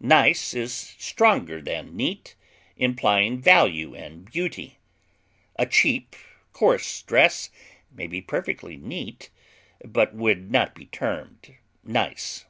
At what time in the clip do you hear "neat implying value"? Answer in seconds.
1.96-3.94